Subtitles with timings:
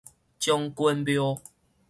[0.39, 1.39] 將軍廟